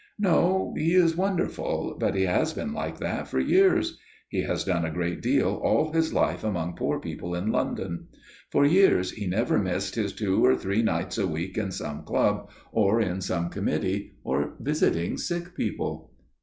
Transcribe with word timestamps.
"No, 0.17 0.73
he 0.75 0.95
is 0.95 1.15
wonderful, 1.15 1.95
but 1.99 2.15
he 2.15 2.23
has 2.23 2.53
been 2.53 2.73
like 2.73 2.97
that 2.97 3.27
for 3.27 3.39
years. 3.39 3.99
He 4.29 4.41
has 4.41 4.63
done 4.63 4.83
a 4.83 4.89
great 4.89 5.21
deal 5.21 5.61
all 5.63 5.93
his 5.93 6.11
life 6.11 6.43
among 6.43 6.73
poor 6.75 6.99
people 6.99 7.35
in 7.35 7.51
London. 7.51 8.07
For 8.51 8.65
years 8.65 9.11
he 9.11 9.27
never 9.27 9.59
missed 9.59 9.93
his 9.93 10.11
two 10.11 10.43
or 10.43 10.55
three 10.55 10.81
nights 10.81 11.19
a 11.19 11.27
week 11.27 11.55
in 11.55 11.69
some 11.69 12.03
club, 12.03 12.49
or 12.71 12.99
on 12.99 13.21
some 13.21 13.49
committee, 13.51 14.13
or 14.23 14.55
visiting 14.59 15.17
sick 15.17 15.55
people." 15.55 16.11